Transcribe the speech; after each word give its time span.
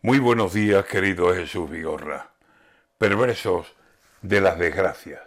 Muy 0.00 0.20
buenos 0.20 0.54
días, 0.54 0.84
querido 0.84 1.34
Jesús 1.34 1.68
Vigorra, 1.68 2.30
perversos 2.98 3.74
de 4.22 4.40
las 4.40 4.56
desgracias. 4.56 5.22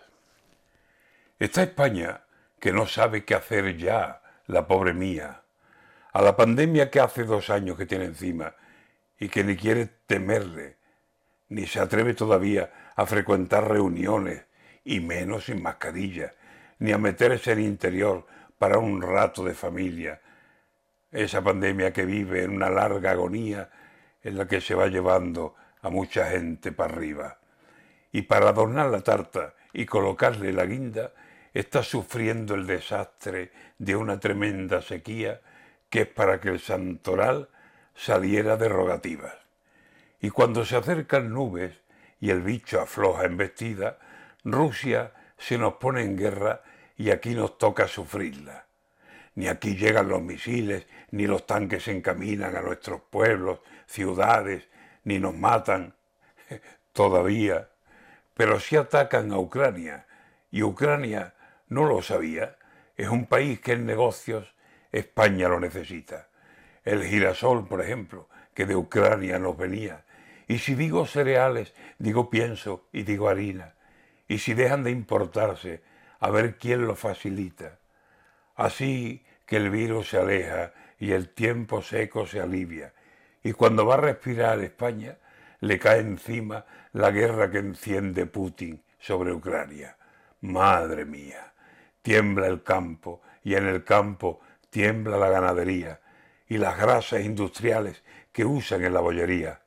Está 1.39 1.63
España 1.63 2.21
que 2.57 2.71
no 2.71 2.87
sabe 2.87 3.25
qué 3.25 3.35
hacer 3.35 3.75
ya, 3.75 4.21
la 4.47 4.67
pobre 4.67 4.93
mía, 4.93 5.41
a 6.13 6.21
la 6.21 6.37
pandemia 6.37 6.89
que 6.89 7.01
hace 7.01 7.25
dos 7.25 7.49
años 7.49 7.77
que 7.77 7.85
tiene 7.85 8.05
encima 8.05 8.55
y 9.19 9.27
que 9.27 9.43
ni 9.43 9.57
quiere 9.57 9.89
temerle, 10.07 10.77
ni 11.49 11.67
se 11.67 11.81
atreve 11.81 12.13
todavía 12.13 12.93
a 12.95 13.05
frecuentar 13.05 13.67
reuniones, 13.69 14.45
y 14.85 15.01
menos 15.01 15.47
sin 15.47 15.61
mascarilla, 15.61 16.33
ni 16.79 16.93
a 16.93 16.97
meterse 16.97 17.51
en 17.51 17.59
interior 17.59 18.25
para 18.57 18.77
un 18.77 19.01
rato 19.01 19.43
de 19.43 19.53
familia. 19.53 20.21
Esa 21.11 21.43
pandemia 21.43 21.91
que 21.91 22.05
vive 22.05 22.45
en 22.45 22.55
una 22.55 22.69
larga 22.69 23.11
agonía 23.11 23.69
en 24.23 24.37
la 24.37 24.47
que 24.47 24.61
se 24.61 24.75
va 24.75 24.87
llevando 24.87 25.55
a 25.81 25.89
mucha 25.89 26.29
gente 26.29 26.71
para 26.71 26.93
arriba. 26.93 27.39
Y 28.11 28.23
para 28.23 28.49
adornar 28.49 28.89
la 28.89 29.01
tarta 29.01 29.53
y 29.73 29.85
colocarle 29.85 30.53
la 30.53 30.65
guinda, 30.65 31.13
está 31.53 31.83
sufriendo 31.83 32.55
el 32.55 32.67
desastre 32.67 33.51
de 33.77 33.95
una 33.95 34.19
tremenda 34.19 34.81
sequía 34.81 35.41
que 35.89 36.01
es 36.01 36.07
para 36.07 36.39
que 36.39 36.49
el 36.49 36.59
santoral 36.59 37.49
saliera 37.93 38.55
de 38.57 38.69
rogativas. 38.69 39.35
Y 40.21 40.29
cuando 40.29 40.65
se 40.65 40.77
acercan 40.77 41.33
nubes 41.33 41.73
y 42.19 42.29
el 42.29 42.41
bicho 42.41 42.79
afloja 42.79 43.25
en 43.25 43.37
vestida, 43.37 43.97
Rusia 44.43 45.11
se 45.37 45.57
nos 45.57 45.73
pone 45.73 46.01
en 46.03 46.17
guerra 46.17 46.61
y 46.95 47.09
aquí 47.09 47.33
nos 47.35 47.57
toca 47.57 47.87
sufrirla. 47.87 48.65
Ni 49.35 49.47
aquí 49.47 49.75
llegan 49.75 50.09
los 50.09 50.21
misiles, 50.21 50.87
ni 51.11 51.25
los 51.25 51.45
tanques 51.45 51.83
se 51.83 51.91
encaminan 51.91 52.55
a 52.55 52.61
nuestros 52.61 53.01
pueblos, 53.01 53.59
ciudades, 53.85 54.67
ni 55.03 55.19
nos 55.19 55.35
matan 55.35 55.95
todavía. 56.93 57.69
Pero 58.33 58.59
sí 58.59 58.75
atacan 58.75 59.31
a 59.31 59.39
Ucrania. 59.39 60.05
Y 60.51 60.63
Ucrania 60.63 61.33
no 61.69 61.85
lo 61.85 62.01
sabía. 62.01 62.57
Es 62.97 63.09
un 63.09 63.25
país 63.25 63.59
que 63.61 63.73
en 63.73 63.85
negocios 63.85 64.53
España 64.91 65.47
lo 65.47 65.59
necesita. 65.59 66.27
El 66.83 67.03
girasol, 67.03 67.67
por 67.67 67.81
ejemplo, 67.81 68.27
que 68.53 68.65
de 68.65 68.75
Ucrania 68.75 69.39
nos 69.39 69.57
venía. 69.57 70.03
Y 70.47 70.59
si 70.59 70.75
digo 70.75 71.05
cereales, 71.05 71.73
digo 71.97 72.29
pienso 72.29 72.87
y 72.91 73.03
digo 73.03 73.29
harina. 73.29 73.75
Y 74.27 74.39
si 74.39 74.53
dejan 74.53 74.83
de 74.83 74.91
importarse, 74.91 75.81
a 76.19 76.29
ver 76.29 76.57
quién 76.57 76.85
lo 76.85 76.95
facilita. 76.95 77.79
Así 78.55 79.23
que 79.45 79.57
el 79.57 79.69
virus 79.69 80.09
se 80.09 80.17
aleja 80.17 80.73
y 80.99 81.11
el 81.11 81.29
tiempo 81.29 81.81
seco 81.81 82.25
se 82.25 82.39
alivia. 82.39 82.93
Y 83.43 83.53
cuando 83.53 83.85
va 83.85 83.95
a 83.95 84.01
respirar 84.01 84.59
España, 84.59 85.17
le 85.61 85.79
cae 85.79 85.99
encima 85.99 86.65
la 86.93 87.11
guerra 87.11 87.49
que 87.49 87.59
enciende 87.59 88.25
Putin 88.25 88.81
sobre 88.99 89.31
Ucrania. 89.31 89.97
Madre 90.41 91.05
mía, 91.05 91.53
tiembla 92.01 92.47
el 92.47 92.63
campo 92.63 93.21
y 93.43 93.55
en 93.55 93.67
el 93.67 93.83
campo 93.83 94.41
tiembla 94.69 95.17
la 95.17 95.29
ganadería 95.29 95.99
y 96.47 96.57
las 96.57 96.77
grasas 96.77 97.21
industriales 97.21 98.03
que 98.31 98.45
usan 98.45 98.83
en 98.83 98.93
la 98.93 99.01
bollería. 99.01 99.61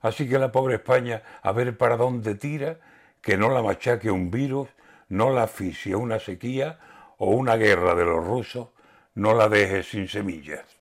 Así 0.00 0.28
que 0.28 0.38
la 0.38 0.50
pobre 0.50 0.76
España, 0.76 1.22
a 1.42 1.52
ver 1.52 1.76
para 1.76 1.96
dónde 1.96 2.34
tira, 2.34 2.78
que 3.20 3.36
no 3.36 3.50
la 3.50 3.62
machaque 3.62 4.10
un 4.10 4.30
virus, 4.30 4.68
no 5.08 5.30
la 5.30 5.42
asfixie 5.42 5.94
una 5.94 6.18
sequía 6.18 6.78
o 7.20 7.32
una 7.32 7.56
guerra 7.56 7.94
de 7.94 8.04
los 8.06 8.24
rusos, 8.24 8.68
no 9.14 9.34
la 9.34 9.48
deje 9.48 9.82
sin 9.82 10.08
semillas. 10.08 10.78